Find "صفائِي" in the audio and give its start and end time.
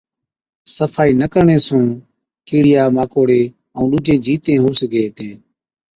0.75-1.13